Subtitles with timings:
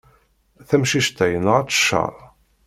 [0.67, 2.13] Tamcict-a yenɣa-tt cceṛ.